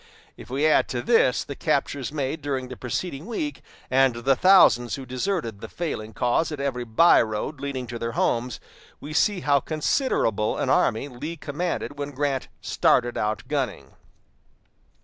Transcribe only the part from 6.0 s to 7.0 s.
cause at every